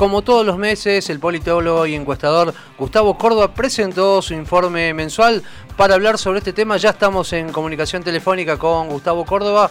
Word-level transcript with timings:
como 0.00 0.22
todos 0.22 0.46
los 0.46 0.56
meses, 0.56 1.10
el 1.10 1.20
politólogo 1.20 1.84
y 1.84 1.94
encuestador 1.94 2.54
Gustavo 2.78 3.18
Córdoba 3.18 3.52
presentó 3.52 4.22
su 4.22 4.32
informe 4.32 4.94
mensual 4.94 5.42
para 5.76 5.92
hablar 5.92 6.16
sobre 6.16 6.38
este 6.38 6.54
tema. 6.54 6.78
Ya 6.78 6.88
estamos 6.88 7.34
en 7.34 7.52
comunicación 7.52 8.02
telefónica 8.02 8.56
con 8.56 8.88
Gustavo 8.88 9.26
Córdoba. 9.26 9.70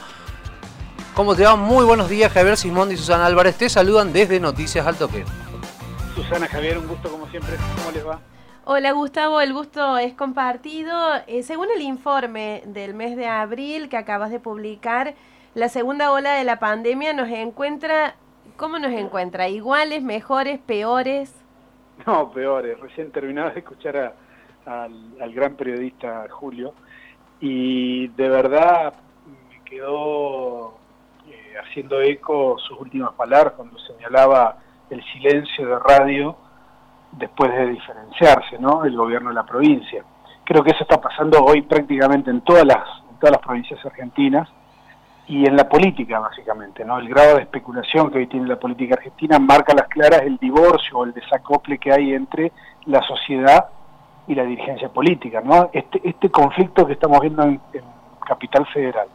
¿Cómo 1.16 1.36
te 1.36 1.46
va? 1.46 1.56
Muy 1.56 1.84
buenos 1.84 2.10
días, 2.10 2.32
Javier 2.32 2.58
Simón 2.58 2.92
y 2.92 2.98
Susana 2.98 3.26
Álvarez. 3.26 3.58
Te 3.58 3.70
saludan 3.70 4.14
desde 4.14 4.40
Noticias 4.40 4.86
al 4.86 4.98
Toque. 4.98 5.26
Susana, 6.14 6.48
Javier, 6.48 6.78
un 6.78 6.88
gusto 6.88 7.10
como 7.10 7.28
siempre. 7.30 7.56
¿Cómo 7.78 7.90
les 7.90 8.06
va? 8.06 8.20
Hola 8.66 8.92
Gustavo, 8.92 9.42
el 9.42 9.52
gusto 9.52 9.98
es 9.98 10.14
compartido. 10.14 10.96
Eh, 11.26 11.42
según 11.42 11.70
el 11.76 11.82
informe 11.82 12.62
del 12.68 12.94
mes 12.94 13.18
de 13.18 13.26
abril 13.26 13.90
que 13.90 13.98
acabas 13.98 14.30
de 14.30 14.40
publicar, 14.40 15.16
la 15.56 15.70
segunda 15.70 16.12
ola 16.12 16.34
de 16.34 16.44
la 16.44 16.60
pandemia 16.60 17.14
nos 17.14 17.30
encuentra 17.30 18.16
¿Cómo 18.58 18.80
nos 18.80 18.92
encuentra? 18.92 19.48
¿Iguales, 19.48 20.04
mejores, 20.04 20.60
peores? 20.60 21.34
No, 22.06 22.32
peores. 22.32 22.80
Recién 22.80 23.12
terminaba 23.12 23.52
de 23.52 23.60
escuchar 23.60 24.16
al, 24.66 25.34
gran 25.34 25.56
periodista 25.56 26.26
Julio 26.30 26.74
y 27.40 28.08
de 28.10 28.30
verdad 28.30 28.94
me 29.50 29.64
quedó 29.64 30.78
eh, 31.28 31.54
haciendo 31.64 32.02
eco 32.02 32.58
sus 32.60 32.80
últimas 32.80 33.14
palabras 33.14 33.54
cuando 33.54 33.78
señalaba 33.80 34.58
el 34.90 35.04
silencio 35.14 35.68
de 35.68 35.80
radio 35.80 36.36
después 37.14 37.52
de 37.52 37.68
diferenciarse, 37.68 38.60
¿no? 38.60 38.86
El 38.86 38.96
gobierno 38.96 39.30
de 39.30 39.36
la 39.36 39.46
provincia. 39.46 40.04
Creo 40.44 40.64
que 40.64 40.72
eso 40.72 40.84
está 40.84 41.00
pasando 41.02 41.44
hoy 41.44 41.62
prácticamente 41.62 42.30
en 42.30 42.42
todas 42.42 42.66
las, 42.66 42.86
en 43.10 43.18
todas 43.20 43.32
las 43.34 43.42
provincias 43.42 43.84
argentinas 43.86 44.50
y 45.30 45.46
en 45.46 45.56
la 45.56 45.70
política, 45.70 46.20
básicamente. 46.20 46.84
¿no? 46.84 46.98
El 46.98 47.08
grado 47.08 47.36
de 47.36 47.44
especulación 47.44 48.10
que 48.10 48.18
hoy 48.18 48.28
tiene 48.28 48.48
la 48.48 48.60
política 48.60 48.96
argentina 48.96 49.38
marca 49.38 49.76
las 49.76 49.88
claras 49.88 50.24
el 50.24 50.38
divorcio 50.38 50.98
o 50.98 51.06
el 51.06 51.14
desacople 51.14 51.78
que 51.78 51.94
hay 51.94 52.14
entre 52.16 52.52
la 52.88 53.02
sociedad 53.04 53.68
y 54.28 54.34
la 54.34 54.44
dirigencia 54.44 54.90
política. 54.90 55.42
¿no? 55.42 55.70
Este, 55.72 56.02
este 56.04 56.32
conflicto 56.32 56.86
que 56.86 56.94
estamos 56.94 57.22
viendo 57.22 57.44
en, 57.44 57.62
Capital 58.28 58.68
Federal, 58.68 59.08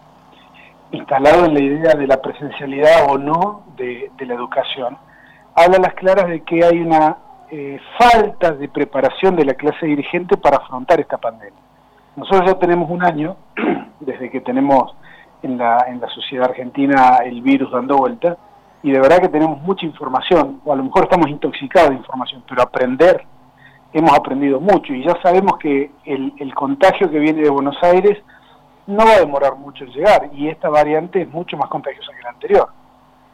instalado 0.91 1.45
en 1.45 1.55
la 1.55 1.61
idea 1.61 1.95
de 1.95 2.05
la 2.05 2.21
presencialidad 2.21 3.09
o 3.09 3.17
no 3.17 3.63
de, 3.77 4.11
la 4.19 4.35
educación, 4.35 4.97
habla 5.55 5.79
las 5.79 5.95
claras 5.95 6.27
de 6.27 6.41
que 6.41 6.65
hay 6.65 6.81
una 6.81 7.17
eh, 7.49 7.79
falta 7.97 8.51
de 8.51 8.69
preparación 8.69 9.37
de 9.37 9.45
la 9.45 9.55
clase 9.55 9.87
dirigente 9.87 10.37
para 10.37 10.57
afrontar 10.57 10.99
esta 10.99 11.17
pandemia. 11.17 11.61
Nosotros 12.17 12.45
ya 12.45 12.59
tenemos 12.59 12.91
un 12.91 13.05
año, 13.05 13.37
desde 14.01 14.29
que 14.33 14.41
tenemos 14.41 14.97
en 15.45 15.59
la, 15.59 15.85
en 15.89 16.01
la 16.01 16.09
sociedad 16.09 16.51
argentina 16.51 17.19
el 17.25 17.43
virus 17.43 17.71
dando 17.71 17.97
vuelta 17.99 18.37
y 18.83 18.91
de 18.91 19.01
verdad 19.01 19.19
que 19.19 19.29
tenemos 19.29 19.61
mucha 19.63 19.87
información, 19.87 20.61
o 20.65 20.73
a 20.73 20.77
lo 20.77 20.85
mejor 20.85 21.05
estamos 21.05 21.29
intoxicados 21.29 21.91
de 21.91 21.97
información, 21.97 22.43
pero 22.49 22.63
aprender, 22.63 23.25
hemos 23.93 24.13
aprendido 24.13 24.61
mucho 24.61 24.93
y 24.93 25.05
ya 25.05 25.17
sabemos 25.23 25.57
que 25.59 25.91
el, 26.05 26.33
el 26.39 26.55
contagio 26.55 27.11
que 27.11 27.19
viene 27.19 27.43
de 27.43 27.51
Buenos 27.51 27.77
Aires 27.83 28.19
no 28.87 29.05
va 29.07 29.13
a 29.13 29.21
demorar 29.21 29.57
mucho 29.57 29.85
en 29.85 29.91
llegar 29.93 30.31
y 30.35 30.49
esta 30.49 30.69
variante 30.69 31.23
es 31.23 31.29
mucho 31.31 31.57
más 31.57 31.69
contagiosa 31.71 32.13
que 32.15 32.23
la 32.23 32.31
anterior. 32.31 32.69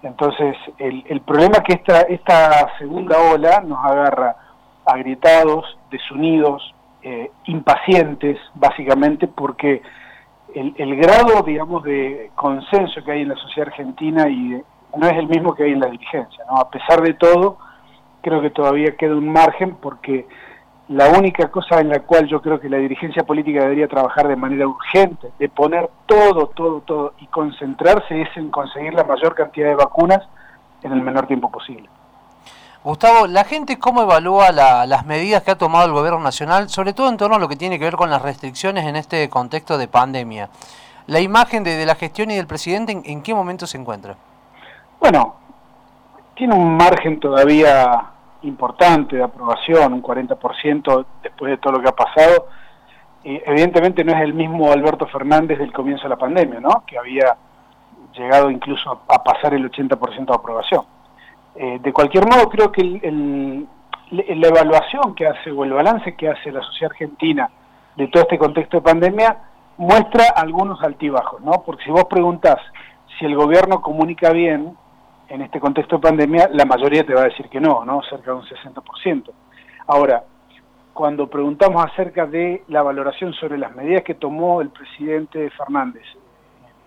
Entonces, 0.03 0.57
el, 0.79 1.05
el 1.09 1.21
problema 1.21 1.61
que 1.67 1.75
esta, 1.75 2.03
esta 2.03 2.79
segunda 2.79 3.19
ola 3.19 3.61
nos 3.61 3.85
agarra 3.85 4.37
agrietados, 4.87 5.79
desunidos, 5.91 6.75
eh, 7.03 7.31
impacientes, 7.47 8.39
básicamente 8.55 9.27
porque 9.27 9.83
el, 10.55 10.97
grado, 10.97 11.43
digamos, 11.43 11.83
de 11.85 12.31
consenso 12.35 13.03
que 13.05 13.13
hay 13.13 13.23
en 13.23 13.29
la 13.29 13.37
sociedad 13.37 13.69
argentina 13.69 14.29
y 14.29 14.63
no 14.97 15.07
es 15.07 15.17
el 15.17 15.29
mismo 15.29 15.55
que 15.55 15.65
hay 15.65 15.73
en 15.73 15.81
la 15.81 15.87
dirigencia, 15.89 16.45
¿no? 16.49 16.57
A 16.57 16.71
pesar 16.71 17.01
de 17.03 17.15
todo, 17.15 17.59
creo 18.23 18.41
que 18.41 18.51
todavía 18.51 18.97
queda 18.97 19.15
un 19.15 19.29
margen 19.29 19.77
porque 19.77 20.27
la 20.89 21.09
única 21.09 21.49
cosa 21.51 21.81
en 21.81 21.89
la 21.89 22.01
cual 22.01 22.27
yo 22.27 22.43
creo 22.43 22.59
que 22.59 22.69
la 22.69 22.79
dirigencia 22.79 23.23
política 23.23 23.63
debería 23.63 23.87
trabajar 23.87 24.27
de 24.27 24.37
manera 24.37 24.67
urgente, 24.67 25.31
de 25.39 25.49
poner 25.49 25.89
todo, 26.07 26.49
todo, 26.49 26.81
todo 26.81 27.13
y 27.21 27.27
concentrarse 27.29 28.23
es 28.23 28.37
en 28.37 28.51
conseguir 28.51 28.95
la 28.95 29.05
mayor 29.05 29.35
cantidad 29.35 29.69
de 29.69 29.77
vacunas 29.77 30.29
en 30.83 30.93
el 30.93 31.01
menor 31.01 31.27
tiempo 31.27 31.51
posible. 31.51 31.89
Gustavo, 32.83 33.27
¿la 33.27 33.45
gente 33.45 33.79
cómo 33.79 34.01
evalúa 34.01 34.53
las 34.53 35.05
medidas 35.05 35.43
que 35.43 35.51
ha 35.51 35.59
tomado 35.59 35.85
el 35.85 35.93
gobierno 35.93 36.21
nacional, 36.21 36.71
sobre 36.71 36.95
todo 36.95 37.11
en 37.11 37.19
torno 37.19 37.37
a 37.37 37.39
lo 37.39 37.47
que 37.47 37.57
tiene 37.57 37.79
que 37.79 37.85
ver 37.85 37.97
con 37.97 38.09
las 38.09 38.23
restricciones 38.23 38.87
en 38.87 38.97
este 38.97 39.29
contexto 39.29 39.77
de 39.77 39.87
pandemia? 39.87 40.49
¿La 41.07 41.21
imagen 41.21 41.63
de, 41.63 41.85
la 41.85 41.95
gestión 41.95 42.31
y 42.31 42.37
del 42.37 42.47
presidente 42.47 42.99
en, 43.05 43.23
qué 43.23 43.35
momento 43.35 43.67
se 43.67 43.77
encuentra? 43.77 44.17
Bueno, 44.99 45.35
tiene 46.35 46.55
un 46.55 46.75
margen 46.75 47.21
todavía 47.21 48.03
importante 48.45 49.17
de 49.17 49.25
aprobación, 49.25 49.93
un 49.93 50.03
40% 50.03 51.05
después 51.23 51.51
de 51.51 51.59
todo 51.59 51.75
lo 51.75 51.83
que 51.83 51.89
ha 51.91 51.95
pasado. 51.95 52.47
Y 53.25 53.43
evidentemente 53.45 54.03
no 54.05 54.13
es 54.13 54.23
el 54.23 54.33
mismo 54.33 54.73
Alberto 54.73 55.07
Fernández 55.07 55.59
del 55.59 55.71
comienzo 55.71 56.05
de 56.05 56.09
la 56.09 56.17
pandemia, 56.17 56.61
¿no? 56.61 56.83
que 56.87 56.97
había 56.97 57.37
llegado 58.15 58.51
incluso 58.51 59.03
a 59.07 59.23
pasar 59.23 59.53
el 59.53 59.71
80% 59.71 60.25
de 60.25 60.35
aprobación. 60.35 60.85
Eh, 61.55 61.79
de 61.83 61.93
cualquier 61.93 62.27
modo, 62.27 62.49
creo 62.49 62.71
que 62.71 62.83
la 62.83 64.49
evaluación 64.49 65.15
que 65.15 65.27
hace 65.27 65.51
o 65.51 65.65
el 65.65 65.73
balance 65.73 66.15
que 66.17 66.29
hace 66.29 66.51
la 66.53 66.63
sociedad 66.63 66.93
argentina 66.93 67.51
de 67.97 68.09
todo 68.09 68.23
este 68.23 68.39
contexto 68.39 68.79
de 68.79 68.83
pandemia 68.83 69.37
muestra 69.77 70.25
algunos 70.37 70.83
altibajos, 70.83 71.41
¿no? 71.41 71.63
Porque 71.65 71.85
si 71.85 71.91
vos 71.91 72.05
preguntás 72.05 72.59
si 73.19 73.25
el 73.25 73.35
gobierno 73.35 73.81
comunica 73.81 74.31
bien 74.31 74.77
en 75.29 75.43
este 75.43 75.61
contexto 75.61 75.97
de 75.97 76.03
pandemia, 76.03 76.51
la 76.53 76.65
mayoría 76.65 77.05
te 77.05 77.15
va 77.15 77.23
a 77.23 77.25
decir 77.25 77.49
que 77.49 77.61
no, 77.61 77.85
¿no? 77.85 78.03
Cerca 78.03 78.33
de 78.33 78.37
un 78.39 78.45
60%. 78.45 79.31
Ahora, 79.87 80.25
cuando 80.93 81.29
preguntamos 81.29 81.85
acerca 81.85 82.27
de 82.27 82.65
la 82.69 82.83
valoración 82.83 83.33
sobre 83.35 83.59
las 83.59 83.75
medidas 83.75 84.03
que 84.03 84.15
tomó 84.15 84.61
el 84.61 84.71
presidente 84.71 85.51
Fernández 85.51 86.05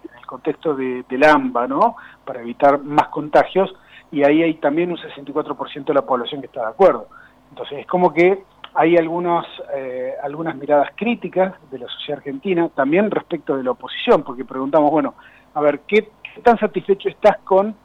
en 0.03 0.17
el 0.17 0.25
contexto 0.25 0.75
de, 0.75 1.03
del 1.09 1.23
AMBA, 1.23 1.67
¿no? 1.67 1.95
Para 2.25 2.41
evitar 2.41 2.79
más 2.79 3.07
contagios, 3.07 3.73
y 4.13 4.23
ahí 4.23 4.43
hay 4.43 4.53
también 4.55 4.91
un 4.91 4.97
64% 4.97 5.85
de 5.85 5.93
la 5.93 6.03
población 6.03 6.39
que 6.39 6.45
está 6.45 6.61
de 6.61 6.67
acuerdo. 6.67 7.07
Entonces 7.49 7.79
es 7.79 7.87
como 7.87 8.13
que 8.13 8.43
hay 8.75 8.95
algunos, 8.95 9.43
eh, 9.75 10.13
algunas 10.21 10.55
miradas 10.55 10.89
críticas 10.95 11.55
de 11.71 11.79
la 11.79 11.87
sociedad 11.87 12.19
argentina, 12.19 12.69
también 12.75 13.09
respecto 13.09 13.57
de 13.57 13.63
la 13.63 13.71
oposición, 13.71 14.21
porque 14.23 14.45
preguntamos, 14.45 14.91
bueno, 14.91 15.15
a 15.55 15.61
ver, 15.61 15.81
¿qué, 15.87 16.09
tan 16.43 16.59
satisfecho 16.59 17.09
estás 17.09 17.39
con 17.43 17.75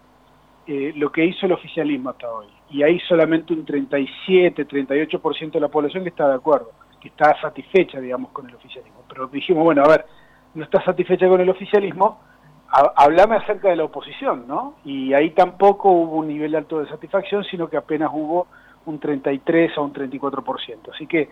eh, 0.67 0.93
lo 0.97 1.11
que 1.11 1.25
hizo 1.25 1.47
el 1.47 1.53
oficialismo 1.53 2.11
hasta 2.11 2.31
hoy? 2.31 2.47
Y 2.71 2.83
hay 2.83 3.01
solamente 3.01 3.55
un 3.55 3.65
37, 3.65 4.69
38% 4.69 5.53
de 5.53 5.61
la 5.61 5.69
población 5.69 6.03
que 6.03 6.11
está 6.11 6.29
de 6.29 6.35
acuerdo, 6.35 6.73
que 7.01 7.09
está 7.09 7.41
satisfecha, 7.41 8.01
digamos, 8.01 8.33
con 8.33 8.47
el 8.47 8.55
oficialismo. 8.55 9.03
Pero 9.09 9.29
dijimos, 9.29 9.65
bueno, 9.65 9.83
a 9.83 9.89
ver, 9.89 10.05
no 10.53 10.65
está 10.65 10.85
satisfecha 10.85 11.27
con 11.27 11.41
el 11.41 11.49
oficialismo, 11.49 12.21
hablame 12.71 13.37
acerca 13.37 13.69
de 13.69 13.77
la 13.77 13.85
oposición, 13.85 14.47
¿no? 14.47 14.75
Y 14.85 15.15
ahí 15.15 15.31
tampoco 15.31 15.91
hubo 15.91 16.17
un 16.17 16.29
nivel 16.29 16.55
alto 16.55 16.81
de 16.81 16.89
satisfacción, 16.89 17.45
sino 17.45 17.69
que 17.69 17.77
apenas 17.77 18.11
hubo 18.13 18.47
un 18.87 18.99
33 18.99 19.77
a 19.77 19.81
un 19.81 19.93
34%. 19.93 20.95
Así 20.95 21.07
que 21.07 21.29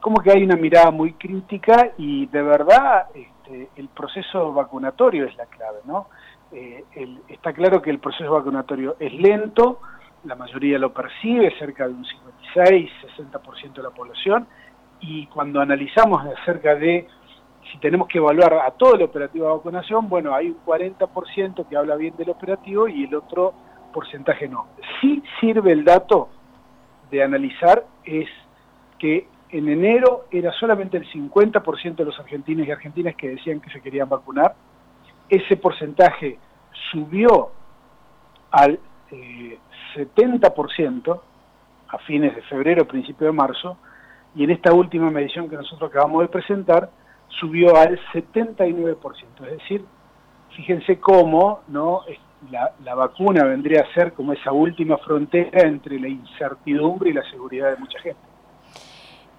como 0.00 0.20
que 0.20 0.32
hay 0.32 0.42
una 0.42 0.56
mirada 0.56 0.90
muy 0.90 1.14
crítica 1.14 1.92
y 1.96 2.26
de 2.26 2.42
verdad 2.42 3.06
este, 3.14 3.70
el 3.76 3.88
proceso 3.88 4.52
vacunatorio 4.52 5.24
es 5.24 5.34
la 5.36 5.46
clave, 5.46 5.78
¿no? 5.86 6.08
Eh, 6.52 6.84
está 7.28 7.52
claro 7.52 7.80
que 7.80 7.90
el 7.90 7.98
proceso 7.98 8.30
vacunatorio 8.30 8.96
es 9.00 9.12
lento, 9.14 9.80
la 10.24 10.34
mayoría 10.34 10.78
lo 10.78 10.92
percibe, 10.92 11.56
cerca 11.58 11.88
de 11.88 11.94
un 11.94 12.04
56, 12.04 12.90
60% 13.16 13.72
de 13.72 13.82
la 13.82 13.90
población, 13.90 14.46
y 15.00 15.26
cuando 15.26 15.60
analizamos 15.60 16.24
acerca 16.38 16.74
de 16.74 17.08
si 17.74 17.80
tenemos 17.80 18.06
que 18.06 18.18
evaluar 18.18 18.54
a 18.54 18.70
todo 18.70 18.94
el 18.94 19.02
operativo 19.02 19.46
de 19.46 19.52
vacunación, 19.54 20.08
bueno, 20.08 20.32
hay 20.32 20.46
un 20.46 20.64
40% 20.64 21.66
que 21.66 21.76
habla 21.76 21.96
bien 21.96 22.14
del 22.16 22.30
operativo 22.30 22.86
y 22.86 23.02
el 23.02 23.16
otro 23.16 23.52
porcentaje 23.92 24.46
no. 24.48 24.68
Sí 25.00 25.20
sirve 25.40 25.72
el 25.72 25.84
dato 25.84 26.28
de 27.10 27.24
analizar 27.24 27.84
es 28.04 28.28
que 29.00 29.26
en 29.50 29.68
enero 29.68 30.26
era 30.30 30.52
solamente 30.52 30.98
el 30.98 31.10
50% 31.10 31.96
de 31.96 32.04
los 32.04 32.18
argentinos 32.20 32.64
y 32.64 32.70
argentinas 32.70 33.16
que 33.16 33.30
decían 33.30 33.60
que 33.60 33.70
se 33.70 33.80
querían 33.80 34.08
vacunar. 34.08 34.54
Ese 35.28 35.56
porcentaje 35.56 36.38
subió 36.92 37.50
al 38.52 38.78
70% 39.96 41.16
eh, 41.16 41.20
a 41.88 41.98
fines 41.98 42.36
de 42.36 42.42
febrero, 42.42 42.86
principio 42.86 43.26
de 43.26 43.32
marzo, 43.32 43.78
y 44.36 44.44
en 44.44 44.52
esta 44.52 44.72
última 44.72 45.10
medición 45.10 45.48
que 45.48 45.56
nosotros 45.56 45.90
acabamos 45.90 46.22
de 46.22 46.28
presentar, 46.28 46.88
subió 47.40 47.76
al 47.76 47.98
79%. 48.12 48.96
Es 49.44 49.58
decir, 49.58 49.84
fíjense 50.56 50.98
cómo 50.98 51.60
¿no? 51.68 52.02
La, 52.50 52.94
vacuna 52.94 53.44
vendría 53.44 53.80
a 53.80 53.94
ser 53.94 54.12
como 54.12 54.32
esa 54.32 54.52
última 54.52 54.98
frontera 54.98 55.62
entre 55.62 55.98
la 55.98 56.08
incertidumbre 56.08 57.10
y 57.10 57.12
la 57.14 57.22
seguridad 57.30 57.70
de 57.70 57.76
mucha 57.78 57.98
gente. 58.00 58.20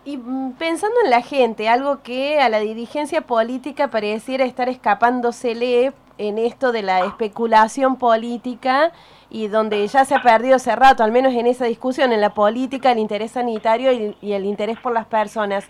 Y 0.04 0.18
mm, 0.18 0.54
pensando 0.54 0.96
en 1.04 1.12
la 1.12 1.22
gente, 1.22 1.70
algo 1.70 2.02
que 2.02 2.40
a 2.40 2.50
la 2.50 2.60
dirigencia 2.60 3.22
política 3.22 3.90
pareciera 3.90 4.46
estar 4.46 4.70
escapándosele 4.70 5.94
en 6.18 6.38
esto 6.38 6.72
de 6.72 6.82
la 6.82 7.06
especulación 7.06 7.98
política 7.98 8.92
y 9.30 9.48
donde 9.48 9.86
ya 9.88 10.06
se 10.06 10.16
ha 10.16 10.22
perdido 10.22 10.56
hace 10.56 10.76
rato, 10.76 11.04
al 11.04 11.12
menos 11.12 11.34
en 11.34 11.48
esa 11.48 11.66
discusión, 11.66 12.14
en 12.14 12.22
la 12.22 12.34
política, 12.34 12.92
el 12.92 13.00
interés 13.00 13.32
sanitario 13.32 13.92
y, 13.92 14.32
el 14.32 14.46
interés 14.46 14.80
por 14.80 14.94
las 14.94 15.06
personas. 15.06 15.68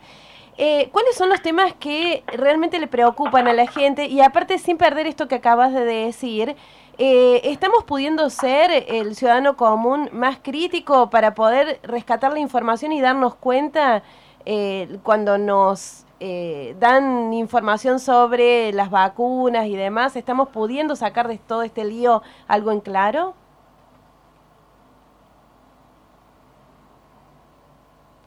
Eh, 0.58 0.90
¿Cuáles 0.94 1.16
son 1.16 1.30
los 1.30 1.42
temas 1.42 1.74
que 1.74 2.24
realmente 2.28 2.80
le 2.80 2.88
preocupan 2.88 3.48
a 3.48 3.54
la 3.54 3.68
gente? 3.68 4.06
Y 4.06 4.22
aparte, 4.22 4.58
sin 4.58 4.78
perder 4.78 5.06
esto 5.06 5.28
que 5.28 5.36
acabas 5.36 5.74
de 5.74 5.84
decir, 5.84 6.56
eh, 6.98 7.42
¿estamos 7.44 7.84
pudiendo 7.84 8.30
ser 8.30 8.72
el 8.88 9.16
ciudadano 9.16 9.58
común 9.58 10.10
más 10.14 10.38
crítico 10.42 11.10
para 11.10 11.36
poder 11.36 11.80
rescatar 11.84 12.32
la 12.32 12.40
información 12.40 12.94
y 12.94 13.02
darnos 13.02 13.36
cuenta 13.36 14.04
eh, 14.46 15.00
cuando 15.04 15.38
nos 15.38 16.04
dan 16.80 17.34
información 17.34 18.00
sobre 18.00 18.72
las 18.74 18.90
vacunas 18.90 19.68
y 19.68 19.76
demás? 19.76 20.16
¿Estamos 20.16 20.50
pudiendo 20.50 20.96
sacar 20.96 21.28
de 21.28 21.38
todo 21.38 21.64
este 21.64 21.84
lío 21.84 22.24
algo 22.48 22.72
en 22.72 22.80
claro? 22.80 23.36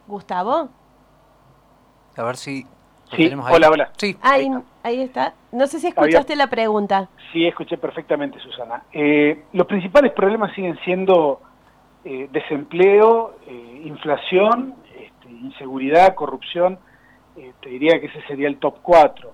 Gustavo. 0.06 0.68
A 2.18 2.24
ver 2.24 2.36
si 2.36 2.66
Sí, 3.16 3.30
hola, 3.50 3.70
hola. 3.70 3.90
Sí. 3.96 4.16
Ahí, 4.20 4.50
ahí, 4.82 5.00
está. 5.00 5.34
No 5.52 5.66
sé 5.66 5.80
si 5.80 5.86
escuchaste 5.88 6.36
la 6.36 6.48
pregunta. 6.48 7.08
Sí, 7.32 7.46
escuché 7.46 7.78
perfectamente, 7.78 8.38
Susana. 8.38 8.82
Eh, 8.92 9.44
los 9.52 9.66
principales 9.66 10.12
problemas 10.12 10.54
siguen 10.54 10.78
siendo 10.84 11.40
eh, 12.04 12.28
desempleo, 12.30 13.36
eh, 13.46 13.82
inflación, 13.84 14.74
este, 14.94 15.30
inseguridad, 15.30 16.14
corrupción. 16.14 16.78
te 17.62 17.68
diría 17.70 18.00
que 18.00 18.06
ese 18.06 18.20
sería 18.26 18.48
el 18.48 18.58
top 18.58 18.76
4. 18.82 19.32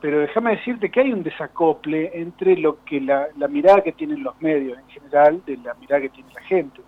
pero 0.00 0.20
déjame 0.20 0.56
decirte 0.56 0.90
que 0.90 1.00
hay 1.00 1.12
un 1.12 1.22
desacople 1.22 2.10
entre 2.14 2.56
lo 2.56 2.82
que 2.84 3.00
la, 3.00 3.28
la 3.36 3.48
mirada 3.48 3.82
que 3.82 3.92
tienen 3.92 4.22
los 4.22 4.40
medios 4.40 4.78
en 4.78 4.88
general 4.88 5.42
de 5.46 5.58
la 5.58 5.74
mirada 5.74 6.02
que 6.02 6.08
tiene 6.08 6.32
la 6.34 6.42
gente. 6.42 6.80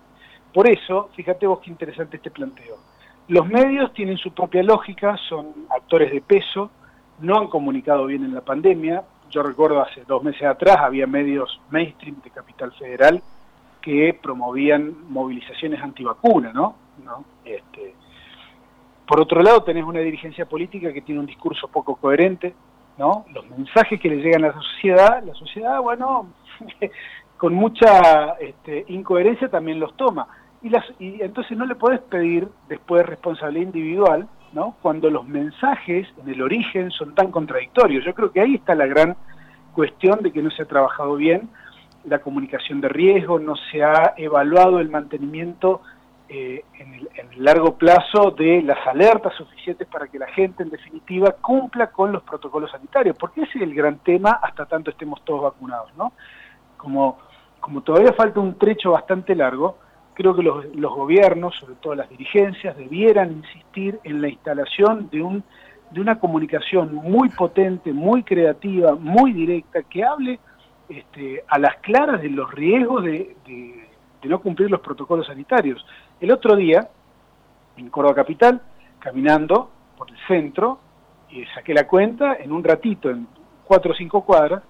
Por 0.53 0.67
eso, 0.67 1.09
fíjate 1.15 1.47
vos 1.47 1.59
qué 1.59 1.69
interesante 1.69 2.17
este 2.17 2.31
planteo 2.31 2.88
los 3.29 3.47
medios 3.47 3.93
tienen 3.93 4.17
su 4.17 4.31
propia 4.33 4.63
lógica, 4.63 5.15
son 5.29 5.53
actores 5.69 6.11
de 6.11 6.19
peso, 6.19 6.71
no 7.19 7.37
han 7.37 7.47
comunicado 7.47 8.07
bien 8.07 8.25
en 8.25 8.33
la 8.33 8.41
pandemia. 8.41 9.03
Yo 9.29 9.43
recuerdo 9.43 9.81
hace 9.81 10.03
dos 10.05 10.23
meses 10.23 10.43
atrás 10.43 10.77
había 10.79 11.05
medios 11.05 11.61
mainstream 11.69 12.21
de 12.23 12.31
Capital 12.31 12.71
Federal 12.73 13.21
que 13.81 14.17
promovían 14.19 15.09
movilizaciones 15.09 15.81
antivacunas, 15.81 16.53
¿no? 16.55 16.75
¿no? 17.05 17.23
Este, 17.45 17.93
por 19.07 19.21
otro 19.21 19.43
lado, 19.43 19.63
tenés 19.63 19.85
una 19.85 19.99
dirigencia 19.99 20.47
política 20.47 20.91
que 20.91 21.01
tiene 21.01 21.21
un 21.21 21.27
discurso 21.27 21.67
poco 21.67 21.95
coherente, 21.97 22.55
¿no? 22.97 23.25
Los 23.31 23.47
mensajes 23.49 23.99
que 23.99 24.09
le 24.09 24.17
llegan 24.17 24.43
a 24.43 24.47
la 24.47 24.53
sociedad, 24.53 25.23
la 25.23 25.33
sociedad, 25.35 25.79
bueno, 25.81 26.29
con 27.37 27.53
mucha 27.53 28.31
este, 28.39 28.85
incoherencia 28.87 29.49
también 29.49 29.79
los 29.79 29.95
toma. 29.95 30.27
Y, 30.61 30.69
las, 30.69 30.83
y 30.99 31.21
entonces 31.21 31.57
no 31.57 31.65
le 31.65 31.75
podés 31.75 32.01
pedir 32.01 32.47
después 32.67 33.05
responsabilidad 33.05 33.67
individual, 33.67 34.27
¿no? 34.51 34.75
Cuando 34.81 35.09
los 35.09 35.25
mensajes 35.27 36.07
en 36.21 36.29
el 36.29 36.41
origen 36.41 36.91
son 36.91 37.15
tan 37.15 37.31
contradictorios. 37.31 38.03
Yo 38.03 38.13
creo 38.13 38.31
que 38.31 38.41
ahí 38.41 38.55
está 38.55 38.75
la 38.75 38.87
gran 38.87 39.15
cuestión 39.73 40.21
de 40.21 40.31
que 40.31 40.41
no 40.41 40.51
se 40.51 40.63
ha 40.63 40.65
trabajado 40.65 41.15
bien 41.15 41.49
la 42.05 42.19
comunicación 42.19 42.81
de 42.81 42.89
riesgo, 42.89 43.39
no 43.39 43.55
se 43.71 43.83
ha 43.83 44.13
evaluado 44.17 44.79
el 44.79 44.89
mantenimiento 44.89 45.81
eh, 46.27 46.63
en, 46.77 46.93
el, 46.93 47.09
largo 47.43 47.75
plazo 47.75 48.31
de 48.31 48.61
las 48.61 48.85
alertas 48.85 49.33
suficientes 49.35 49.87
para 49.87 50.07
que 50.07 50.19
la 50.19 50.27
gente, 50.27 50.63
en 50.63 50.69
definitiva, 50.69 51.31
cumpla 51.41 51.87
con 51.87 52.11
los 52.11 52.21
protocolos 52.23 52.69
sanitarios, 52.71 53.15
porque 53.17 53.41
ese 53.41 53.57
es 53.57 53.63
el 53.63 53.73
gran 53.73 53.99
tema 53.99 54.39
hasta 54.41 54.65
tanto 54.65 54.91
estemos 54.91 55.23
todos 55.23 55.43
vacunados, 55.43 55.89
¿no? 55.97 56.11
Como, 56.77 57.17
como 57.59 57.81
todavía 57.81 58.13
falta 58.13 58.39
un 58.39 58.57
trecho 58.57 58.91
bastante 58.91 59.33
largo, 59.33 59.77
creo 60.19 60.35
que 60.35 60.43
los, 60.43 60.93
gobiernos, 60.93 61.55
sobre 61.55 61.75
todo 61.75 61.95
las 61.95 62.09
dirigencias, 62.09 62.75
debieran 62.75 63.31
insistir 63.31 64.01
en 64.03 64.21
la 64.21 64.27
instalación 64.27 65.09
de, 65.09 65.21
un, 65.21 65.45
de 65.91 66.01
una 66.01 66.19
comunicación 66.19 66.93
muy 66.93 67.29
potente, 67.29 67.93
muy 67.93 68.23
creativa, 68.23 68.95
muy 68.95 69.31
directa, 69.31 69.81
que 69.83 70.03
hable 70.03 70.41
este, 70.89 71.45
a 71.47 71.57
las 71.57 71.77
claras 71.77 72.21
de 72.21 72.27
los 72.31 72.51
riesgos 72.51 73.05
de, 73.05 73.33
no 74.23 74.41
cumplir 74.41 74.69
los 74.69 74.81
protocolos 74.81 75.25
sanitarios. 75.25 75.85
El 76.19 76.33
otro 76.33 76.57
día, 76.57 76.89
en 77.77 77.89
Córdoba 77.89 78.15
Capital, 78.15 78.61
caminando 78.99 79.71
por 79.97 80.11
el 80.11 80.17
centro, 80.27 80.79
y 81.29 81.45
saqué 81.55 81.73
la 81.73 81.87
cuenta, 81.87 82.33
en 82.33 82.51
un 82.51 82.61
ratito, 82.61 83.09
en 83.09 83.25
cuatro 83.63 83.93
o 83.93 83.95
cinco 83.95 84.25
cuadras, 84.25 84.63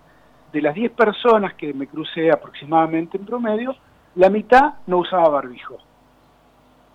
de 0.54 0.62
las 0.62 0.75
10 0.75 0.92
personas 0.92 1.56
que 1.56 1.74
me 1.74 1.88
crucé 1.88 2.30
aproximadamente 2.31 3.18
en 3.18 3.25
promedio, 3.25 3.75
la 4.15 4.29
mitad 4.29 4.75
no 4.88 4.97
usaba 4.97 5.29
barbijo. 5.29 5.77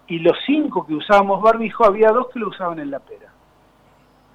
Y 0.07 0.19
los 0.19 0.37
cinco 0.45 0.87
que 0.87 0.95
usábamos 0.95 1.41
barbijo, 1.43 1.85
había 1.85 2.09
dos 2.09 2.29
que 2.33 2.39
lo 2.39 2.49
usaban 2.49 2.79
en 2.79 2.91
la 2.91 2.99
pera. 2.99 3.33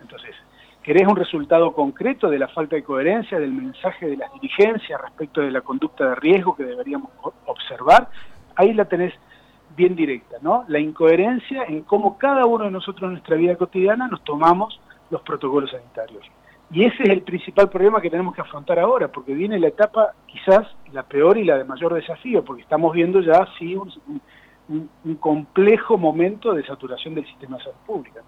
Entonces, 0.01 0.35
¿querés 0.81 1.07
un 1.07 1.15
resultado 1.15 1.73
concreto 1.73 2.29
de 2.29 2.39
la 2.39 2.47
falta 2.47 2.75
de 2.75 2.83
coherencia 2.83 3.39
del 3.39 3.51
mensaje 3.51 4.07
de 4.07 4.17
las 4.17 4.33
dirigencias 4.33 4.99
respecto 5.01 5.41
de 5.41 5.51
la 5.51 5.61
conducta 5.61 6.09
de 6.09 6.15
riesgo 6.15 6.55
que 6.55 6.63
deberíamos 6.63 7.11
observar? 7.45 8.09
Ahí 8.55 8.73
la 8.73 8.85
tenés 8.85 9.13
bien 9.75 9.95
directa, 9.95 10.37
¿no? 10.41 10.65
La 10.67 10.79
incoherencia 10.79 11.63
en 11.65 11.83
cómo 11.83 12.17
cada 12.17 12.45
uno 12.45 12.65
de 12.65 12.71
nosotros 12.71 13.03
en 13.03 13.11
nuestra 13.11 13.35
vida 13.35 13.55
cotidiana 13.55 14.07
nos 14.07 14.23
tomamos 14.23 14.79
los 15.11 15.21
protocolos 15.21 15.71
sanitarios. 15.71 16.25
Y 16.71 16.86
ese 16.86 17.04
es 17.04 17.10
el 17.10 17.24
principal 17.24 17.69
problema 17.69 18.00
que 18.00 18.12
tenemos 18.12 18.36
que 18.36 18.42
afrontar 18.42 18.77
ahora, 18.80 19.07
porque 19.07 19.33
viene 19.33 19.60
la 19.60 19.69
etapa 19.69 20.13
quizás 20.27 20.68
la 20.92 21.04
peor 21.04 21.38
y 21.38 21.44
la 21.44 21.57
de 21.57 21.63
mayor 21.63 21.94
desafío, 21.95 22.45
porque 22.45 22.62
estamos 22.62 22.94
viendo 22.94 23.21
ya 23.21 23.48
sí 23.57 23.75
un, 23.75 23.89
complejo 25.19 25.98
momento 25.98 26.54
de 26.54 26.63
saturación 26.63 27.16
del 27.16 27.25
sistema 27.25 27.57
de 27.57 27.63
salud 27.63 27.77
pública. 27.88 28.21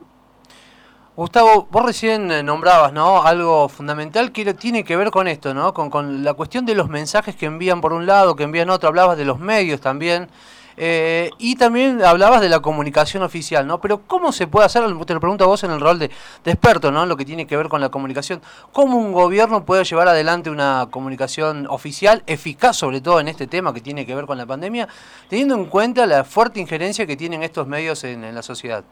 Gustavo, 1.15 1.67
vos 1.69 1.85
recién 1.85 2.31
eh, 2.31 2.41
nombrabas, 2.41 2.93
¿no? 2.93 3.21
Algo 3.21 3.69
fundamental 3.69 4.31
que 4.31 4.51
tiene 4.55 4.83
que 4.83 4.95
ver 4.95 5.11
con 5.11 5.27
esto, 5.27 5.53
¿no? 5.53 5.71
Con, 5.71 5.91
con 5.91 6.23
la 6.23 6.33
cuestión 6.33 6.65
de 6.65 6.73
los 6.73 6.89
mensajes 6.89 7.35
que 7.35 7.45
envían 7.45 7.79
por 7.79 7.93
un 7.93 8.07
lado, 8.07 8.35
que 8.35 8.43
envían 8.43 8.71
otro, 8.71 8.89
hablabas 8.89 9.17
de 9.19 9.25
los 9.25 9.37
medios 9.37 9.81
también. 9.81 10.29
Eh, 10.77 11.29
y 11.37 11.55
también 11.55 12.03
hablabas 12.03 12.41
de 12.41 12.49
la 12.49 12.59
comunicación 12.59 13.23
oficial, 13.23 13.67
¿no? 13.67 13.79
Pero 13.81 14.01
¿cómo 14.07 14.31
se 14.31 14.47
puede 14.47 14.65
hacer? 14.65 14.83
Te 15.05 15.13
lo 15.13 15.19
pregunto 15.19 15.43
a 15.43 15.47
vos 15.47 15.63
en 15.63 15.71
el 15.71 15.79
rol 15.79 15.99
de, 15.99 16.05
experto, 16.45 16.91
¿no? 16.91 17.05
Lo 17.05 17.17
que 17.17 17.25
tiene 17.25 17.45
que 17.45 17.57
ver 17.57 17.67
con 17.67 17.81
la 17.81 17.89
comunicación. 17.89 18.41
¿Cómo 18.71 18.97
un 18.97 19.11
gobierno 19.11 19.65
puede 19.65 19.83
llevar 19.83 20.07
adelante 20.07 20.49
una 20.49 20.87
comunicación 20.89 21.67
oficial 21.67 22.23
eficaz, 22.27 22.77
sobre 22.77 23.01
todo 23.01 23.19
en 23.19 23.27
este 23.27 23.47
tema 23.47 23.73
que 23.73 23.81
tiene 23.81 24.05
que 24.05 24.15
ver 24.15 24.25
con 24.25 24.37
la 24.37 24.45
pandemia, 24.45 24.87
teniendo 25.29 25.55
en 25.55 25.65
cuenta 25.65 26.05
la 26.05 26.23
fuerte 26.23 26.59
injerencia 26.59 27.05
que 27.05 27.17
tienen 27.17 27.43
estos 27.43 27.67
medios 27.67 28.03
en, 28.03 28.21
la 28.33 28.41
sociedad? 28.41 28.83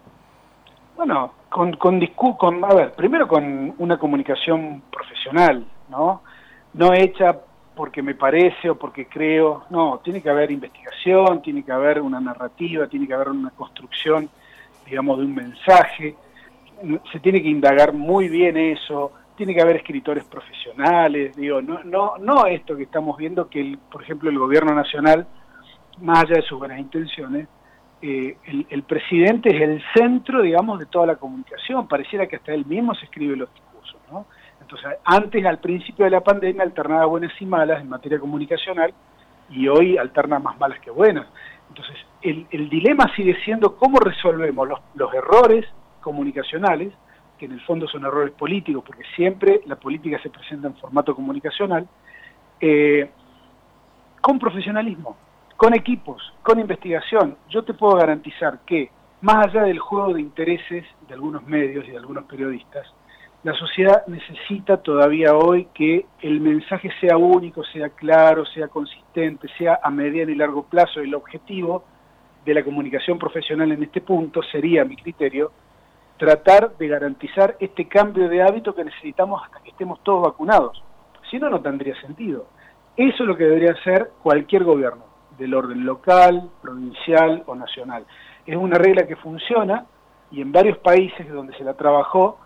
Bueno, 0.98 1.32
con, 1.50 1.74
con, 1.78 2.00
con, 2.38 2.64
a 2.66 2.74
ver, 2.74 2.94
primero 2.94 3.28
con 3.28 3.74
una 3.78 3.98
comunicación 3.98 4.82
profesional, 4.92 5.66
¿no? 5.90 6.22
No 6.74 6.94
hecha 6.94 7.38
porque 7.80 8.04
me 8.04 8.14
parece 8.14 8.70
o 8.70 8.76
porque 8.78 9.06
creo, 9.06 9.64
no, 9.70 10.02
tiene 10.04 10.22
que 10.22 10.30
haber 10.30 10.52
investigación, 10.52 11.42
tiene 11.42 11.64
que 11.64 11.72
haber 11.72 12.02
una 12.02 12.20
narrativa, 12.20 12.88
tiene 12.88 13.08
que 13.08 13.14
haber 13.14 13.30
una 13.30 13.52
construcción, 13.52 14.30
digamos, 14.86 15.18
de 15.18 15.24
un 15.24 15.34
mensaje, 15.34 16.14
se 17.10 17.20
tiene 17.22 17.42
que 17.42 17.48
indagar 17.48 17.94
muy 17.94 18.28
bien 18.28 18.58
eso, 18.58 19.14
tiene 19.38 19.56
que 19.56 19.62
haber 19.62 19.78
escritores 19.78 20.26
profesionales, 20.26 21.34
digo, 21.38 21.62
no, 21.62 21.82
no, 21.86 22.18
no 22.18 22.48
esto 22.48 22.76
que 22.76 22.84
estamos 22.84 23.16
viendo 23.16 23.48
que, 23.48 23.62
el, 23.62 23.78
por 23.78 24.04
ejemplo, 24.04 24.30
el 24.30 24.38
gobierno 24.38 24.76
nacional, 24.76 25.26
más 26.02 26.26
allá 26.26 26.36
de 26.36 26.42
sus 26.42 26.60
buenas 26.60 26.80
intenciones, 26.80 27.48
eh, 28.02 28.36
el, 28.44 28.68
el, 28.72 28.84
presidente 28.84 29.56
es 29.56 29.62
el 29.62 29.82
centro, 29.94 30.42
digamos, 30.42 30.80
de 30.80 30.86
toda 30.86 31.06
la 31.06 31.16
comunicación, 31.16 31.88
pareciera 31.88 32.28
que 32.28 32.36
hasta 32.36 32.54
él 32.54 32.66
mismo 32.66 32.94
se 32.94 33.06
escribe 33.06 33.38
los 33.38 33.50
discursos, 33.54 34.02
¿no? 34.12 34.26
Entonces, 34.70 35.00
antes, 35.04 35.44
al 35.48 35.58
principio 35.58 36.06
de 36.06 36.12
la 36.12 36.22
pandemia, 36.22 36.62
alternaba 36.62 37.06
buenas 37.06 37.34
y 37.42 37.46
malas 37.48 37.82
en 37.82 37.90
materia 37.90 38.20
comunicacional 38.20 38.94
y 39.50 39.68
hoy 39.68 39.98
alterna 39.98 40.38
más 40.38 40.60
malas 40.60 40.80
que 40.80 40.92
buenas. 40.92 41.26
Entonces, 41.70 41.96
el, 42.22 42.70
dilema 42.70 43.12
sigue 43.16 43.36
siendo 43.44 43.76
cómo 43.78 43.98
resolvemos 43.98 44.70
los, 44.94 45.14
errores 45.16 45.66
comunicacionales, 46.02 46.94
que 47.40 47.46
en 47.46 47.54
el 47.54 47.62
fondo 47.62 47.88
son 47.88 48.06
errores 48.06 48.32
políticos, 48.36 48.84
porque 48.86 49.02
siempre 49.16 49.62
la 49.66 49.76
política 49.76 50.22
se 50.22 50.30
presenta 50.30 50.68
en 50.68 50.76
formato 50.76 51.16
comunicacional, 51.16 51.88
eh, 52.62 53.10
con 54.22 54.38
profesionalismo, 54.38 55.18
con 55.58 55.74
equipos, 55.74 56.22
con 56.44 56.60
investigación. 56.60 57.38
Yo 57.50 57.64
te 57.64 57.74
puedo 57.74 57.96
garantizar 57.96 58.60
que, 58.68 58.92
más 59.22 59.48
allá 59.48 59.64
del 59.64 59.80
juego 59.80 60.14
de 60.14 60.22
intereses 60.22 60.86
de 61.08 61.14
algunos 61.16 61.44
medios 61.48 61.88
y 61.88 61.92
de 61.92 61.98
algunos 61.98 62.26
periodistas, 62.26 62.86
la 63.44 63.54
sociedad 63.54 64.06
necesita 64.08 64.78
todavía 64.78 65.34
hoy 65.34 65.70
que 65.74 66.06
el 66.22 66.42
mensaje 66.42 66.92
sea 67.00 67.18
único, 67.18 67.64
sea 67.64 67.90
claro, 67.90 68.46
sea 68.46 68.68
consistente, 68.68 69.48
sea 69.58 69.80
a 69.82 69.90
mediano 69.90 70.32
y 70.32 70.36
largo 70.36 70.64
plazo. 70.64 71.00
El 71.00 71.16
objetivo 71.16 71.86
de 72.46 72.54
la 72.54 72.64
comunicación 72.64 73.18
profesional 73.18 73.72
en 73.72 73.84
este 73.84 74.02
punto 74.02 74.42
sería, 74.44 74.84
mi 74.84 74.98
criterio, 74.98 75.54
tratar 76.18 76.76
de 76.78 76.88
garantizar 76.90 77.56
este 77.62 77.88
cambio 77.88 78.28
de 78.28 78.42
hábito 78.42 78.76
que 78.76 78.84
necesitamos 78.84 79.42
hasta 79.42 79.62
que 79.62 79.70
estemos 79.70 80.04
todos 80.04 80.24
vacunados. 80.24 80.84
Si 81.32 81.40
no, 81.40 81.50
no 81.50 81.62
tendría 81.62 81.96
sentido. 82.02 82.48
Eso 82.98 83.24
es 83.24 83.28
lo 83.28 83.38
que 83.38 83.46
debería 83.46 83.72
hacer 83.72 84.12
cualquier 84.22 84.66
gobierno, 84.66 85.06
del 85.38 85.54
orden 85.54 85.86
local, 85.86 86.50
provincial 86.62 87.44
o 87.46 87.56
nacional. 87.56 88.06
Es 88.46 88.58
una 88.58 88.78
regla 88.78 89.08
que 89.08 89.16
funciona 89.16 89.86
y 90.30 90.42
en 90.42 90.52
varios 90.52 90.78
países 90.80 91.30
donde 91.30 91.56
se 91.56 91.64
la 91.64 91.76
trabajó, 91.76 92.40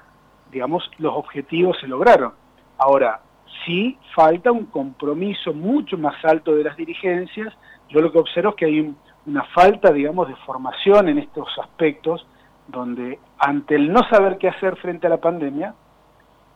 digamos, 0.51 0.89
los 0.97 1.13
objetivos 1.15 1.77
se 1.79 1.87
lograron. 1.87 2.33
Ahora, 2.77 3.21
sí 3.65 3.97
falta 4.15 4.51
un 4.51 4.65
compromiso 4.65 5.53
mucho 5.53 5.97
más 5.97 6.15
alto 6.25 6.55
de 6.55 6.63
las 6.63 6.77
dirigencias. 6.77 7.53
Yo 7.89 8.01
lo 8.01 8.11
que 8.11 8.19
observo 8.19 8.51
es 8.51 8.55
que 8.55 8.65
hay 8.65 8.95
una 9.25 9.43
falta, 9.55 9.91
digamos, 9.91 10.27
de 10.27 10.35
formación 10.37 11.09
en 11.09 11.19
estos 11.19 11.47
aspectos, 11.61 12.25
donde 12.67 13.19
ante 13.37 13.75
el 13.75 13.91
no 13.91 14.01
saber 14.09 14.37
qué 14.37 14.49
hacer 14.49 14.75
frente 14.77 15.07
a 15.07 15.09
la 15.09 15.17
pandemia, 15.17 15.75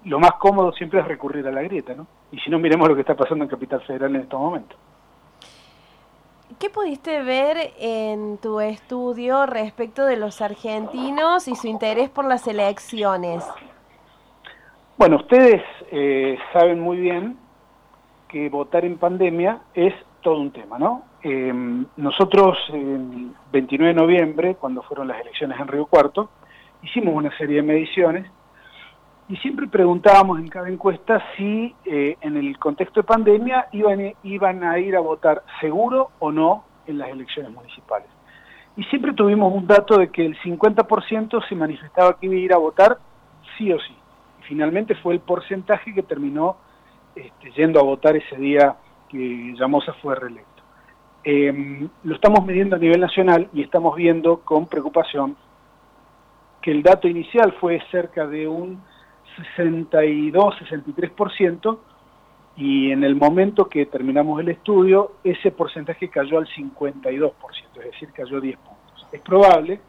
lo 0.05 0.19
más 0.19 0.33
cómodo 0.39 0.71
siempre 0.73 0.99
es 0.99 1.07
recurrir 1.07 1.47
a 1.47 1.51
la 1.51 1.61
grieta, 1.61 1.93
¿no? 1.93 2.07
Y 2.31 2.39
si 2.39 2.49
no, 2.49 2.59
miremos 2.59 2.87
lo 2.87 2.95
que 2.95 3.01
está 3.01 3.15
pasando 3.15 3.43
en 3.43 3.49
Capital 3.49 3.81
Federal 3.81 4.15
en 4.15 4.21
estos 4.21 4.39
momentos. 4.39 4.77
¿Qué 6.59 6.69
pudiste 6.69 7.21
ver 7.23 7.73
en 7.77 8.37
tu 8.37 8.61
estudio 8.61 9.45
respecto 9.45 10.05
de 10.05 10.15
los 10.15 10.41
argentinos 10.41 11.47
y 11.47 11.55
su 11.55 11.67
interés 11.67 12.09
por 12.09 12.25
las 12.25 12.47
elecciones? 12.47 13.43
Bueno, 14.97 15.17
ustedes 15.17 15.61
eh, 15.91 16.39
saben 16.51 16.79
muy 16.79 16.97
bien 16.97 17.37
que 18.27 18.49
votar 18.49 18.83
en 18.83 18.97
pandemia 18.97 19.59
es 19.75 19.93
todo 20.21 20.39
un 20.39 20.49
tema, 20.49 20.79
¿no? 20.79 21.03
Em, 21.21 21.85
nosotros, 21.97 22.57
el 22.73 23.29
29 23.51 23.93
de 23.93 24.01
noviembre, 24.01 24.55
cuando 24.55 24.81
fueron 24.81 25.07
las 25.07 25.21
elecciones 25.21 25.59
en 25.59 25.67
Río 25.67 25.85
Cuarto, 25.85 26.31
hicimos 26.81 27.13
una 27.13 27.29
serie 27.37 27.57
de 27.57 27.61
mediciones 27.61 28.25
y 29.29 29.35
siempre 29.37 29.67
preguntábamos 29.67 30.39
en 30.39 30.47
cada 30.47 30.67
encuesta 30.67 31.23
si 31.37 31.75
eh, 31.85 32.17
en 32.21 32.35
el 32.35 32.57
contexto 32.57 33.01
de 33.01 33.07
pandemia 33.07 33.67
iban, 33.73 34.15
iban 34.23 34.63
a 34.63 34.79
ir 34.79 34.95
a 34.95 34.99
votar 34.99 35.43
seguro 35.61 36.09
o 36.17 36.31
no 36.31 36.63
en 36.87 36.97
las 36.97 37.09
elecciones 37.09 37.51
municipales. 37.51 38.07
Y 38.75 38.83
siempre 38.85 39.13
tuvimos 39.13 39.53
un 39.53 39.67
dato 39.67 39.99
de 39.99 40.09
que 40.09 40.25
el 40.25 40.35
50% 40.39 41.47
se 41.47 41.55
manifestaba 41.55 42.17
que 42.17 42.25
iba 42.25 42.35
a 42.35 42.39
ir 42.39 42.53
a 42.53 42.57
votar 42.57 42.97
sí 43.59 43.71
o 43.71 43.79
sí 43.79 43.95
finalmente 44.47 44.95
fue 44.95 45.13
el 45.13 45.19
porcentaje 45.19 45.93
que 45.93 46.01
terminó 46.03 46.57
este, 47.15 47.51
yendo 47.51 47.79
a 47.79 47.83
votar 47.83 48.15
ese 48.15 48.35
día 48.37 48.75
que 49.09 49.53
Llamosa 49.57 49.93
fue 50.01 50.15
reelecto. 50.15 50.63
Em, 51.23 51.89
lo 52.03 52.15
estamos 52.15 52.45
midiendo 52.45 52.75
a 52.75 52.79
nivel 52.79 52.99
nacional 53.01 53.49
y 53.53 53.61
estamos 53.61 53.95
viendo 53.95 54.41
con 54.41 54.65
preocupación 54.67 55.37
que 56.61 56.71
el 56.71 56.83
dato 56.83 57.07
inicial 57.07 57.53
fue 57.59 57.81
cerca 57.91 58.27
de 58.27 58.47
un 58.47 58.83
62-63% 59.55 61.79
y 62.55 62.91
en 62.91 63.03
el 63.03 63.15
momento 63.15 63.69
que 63.69 63.85
terminamos 63.85 64.39
el 64.39 64.49
estudio 64.49 65.11
ese 65.23 65.51
porcentaje 65.51 66.09
cayó 66.09 66.39
al 66.39 66.47
52%, 66.47 67.33
es 67.75 67.85
decir, 67.91 68.11
cayó 68.13 68.41
10 68.41 68.57
puntos. 68.57 69.07
Es 69.11 69.21
probable 69.21 69.79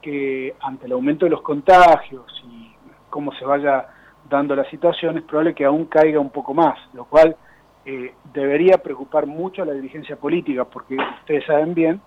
que 0.00 0.54
ante 0.60 0.86
el 0.86 0.92
aumento 0.92 1.26
de 1.26 1.30
los 1.30 1.42
contagios 1.42 2.24
y 2.46 2.71
cómo 3.12 3.30
se 3.34 3.44
vaya 3.44 3.86
dando 4.28 4.56
la 4.56 4.64
situación, 4.70 5.18
es 5.18 5.24
probable 5.24 5.54
que 5.54 5.66
aún 5.66 5.84
caiga 5.84 6.18
un 6.18 6.30
poco 6.30 6.54
más, 6.54 6.78
lo 6.94 7.04
cual 7.04 7.36
eh, 7.84 8.14
debería 8.32 8.78
preocupar 8.78 9.26
mucho 9.26 9.62
a 9.62 9.66
la 9.66 9.74
dirigencia 9.74 10.16
política, 10.16 10.64
porque 10.64 10.96
ustedes 11.20 11.44
saben 11.44 11.74
bien, 11.74 12.00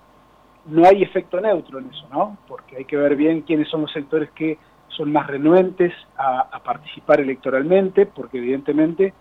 no 0.66 0.84
hay 0.88 1.04
efecto 1.04 1.40
neutro 1.40 1.78
en 1.78 1.92
eso, 1.92 2.08
¿no? 2.12 2.38
Porque 2.48 2.78
hay 2.78 2.86
que 2.86 2.98
ver 2.98 3.16
bien 3.16 3.42
quiénes 3.42 3.70
son 3.70 3.82
los 3.82 3.92
sectores 3.94 4.32
que 4.32 4.58
son 4.88 5.12
más 5.12 5.28
renuentes 5.28 5.94
a, 6.18 6.40
a 6.52 6.64
participar 6.64 7.20
electoralmente, 7.20 8.08
porque 8.08 8.40
evidentemente 8.40 9.14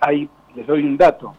hay, 0.00 0.28
les 0.56 0.66
doy 0.66 0.82
un 0.82 0.96
dato, 0.96 1.34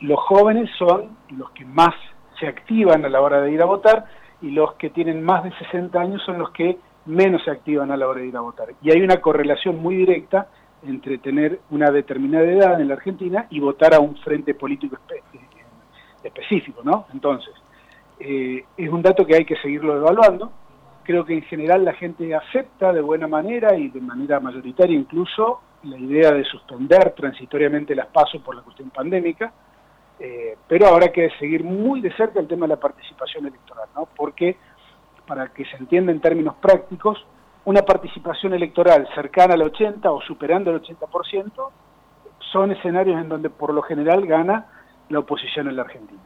los 0.00 0.18
jóvenes 0.20 0.70
son 0.78 1.16
los 1.36 1.50
que 1.50 1.66
más 1.66 1.94
se 2.40 2.46
activan 2.46 3.04
a 3.04 3.08
la 3.08 3.20
hora 3.20 3.42
de 3.42 3.52
ir 3.52 3.60
a 3.60 3.66
votar 3.66 4.06
y 4.40 4.50
los 4.50 4.74
que 4.74 4.90
tienen 4.90 5.22
más 5.22 5.44
de 5.44 5.52
60 5.52 6.00
años 6.00 6.22
son 6.24 6.38
los 6.38 6.50
que 6.50 6.78
menos 7.06 7.42
se 7.44 7.50
activan 7.50 7.90
a 7.90 7.96
la 7.96 8.08
hora 8.08 8.20
de 8.20 8.28
ir 8.28 8.36
a 8.36 8.40
votar. 8.40 8.68
Y 8.82 8.90
hay 8.90 9.00
una 9.00 9.20
correlación 9.20 9.78
muy 9.78 9.96
directa 9.96 10.48
entre 10.84 11.18
tener 11.18 11.60
una 11.70 11.90
determinada 11.90 12.44
edad 12.44 12.80
en 12.80 12.88
la 12.88 12.94
Argentina 12.94 13.46
y 13.50 13.60
votar 13.60 13.94
a 13.94 14.00
un 14.00 14.16
frente 14.16 14.54
político 14.54 14.96
específico, 16.22 16.82
¿no? 16.84 17.06
Entonces, 17.12 17.54
eh, 18.18 18.64
es 18.76 18.88
un 18.88 19.02
dato 19.02 19.26
que 19.26 19.36
hay 19.36 19.44
que 19.44 19.56
seguirlo 19.56 19.96
evaluando. 19.96 20.52
Creo 21.04 21.24
que 21.24 21.34
en 21.34 21.42
general 21.42 21.84
la 21.84 21.94
gente 21.94 22.34
acepta 22.34 22.92
de 22.92 23.00
buena 23.00 23.26
manera 23.26 23.76
y 23.76 23.88
de 23.88 24.00
manera 24.00 24.38
mayoritaria 24.38 24.96
incluso 24.96 25.60
la 25.84 25.98
idea 25.98 26.30
de 26.30 26.44
suspender 26.44 27.12
transitoriamente 27.12 27.94
las 27.94 28.06
pasos 28.06 28.40
por 28.42 28.54
la 28.54 28.62
cuestión 28.62 28.90
pandémica, 28.90 29.52
eh, 30.20 30.56
pero 30.68 30.86
habrá 30.86 31.10
que 31.10 31.28
seguir 31.40 31.64
muy 31.64 32.00
de 32.00 32.12
cerca 32.14 32.38
el 32.38 32.46
tema 32.46 32.66
de 32.66 32.74
la 32.74 32.80
participación 32.80 33.46
electoral, 33.46 33.88
¿no? 33.96 34.08
Porque 34.16 34.56
para 35.26 35.48
que 35.48 35.64
se 35.64 35.76
entienda 35.76 36.12
en 36.12 36.20
términos 36.20 36.54
prácticos, 36.56 37.24
una 37.64 37.82
participación 37.82 38.54
electoral 38.54 39.08
cercana 39.14 39.54
al 39.54 39.62
80 39.62 40.10
o 40.10 40.20
superando 40.20 40.70
el 40.70 40.82
80% 40.82 41.70
son 42.50 42.72
escenarios 42.72 43.20
en 43.20 43.28
donde 43.28 43.50
por 43.50 43.72
lo 43.72 43.82
general 43.82 44.26
gana 44.26 44.66
la 45.08 45.20
oposición 45.20 45.68
en 45.68 45.76
la 45.76 45.82
Argentina. 45.82 46.20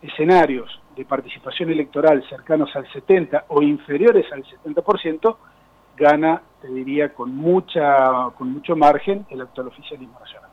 Escenarios 0.00 0.80
de 0.96 1.04
participación 1.04 1.70
electoral 1.70 2.24
cercanos 2.28 2.74
al 2.74 2.90
70 2.92 3.44
o 3.48 3.62
inferiores 3.62 4.26
al 4.32 4.44
70% 4.44 5.36
gana, 5.96 6.40
te 6.62 6.68
diría, 6.68 7.12
con, 7.12 7.34
mucha, 7.34 8.30
con 8.36 8.52
mucho 8.52 8.76
margen 8.76 9.26
el 9.30 9.40
actual 9.40 9.68
oficialismo 9.68 10.18
nacional. 10.20 10.47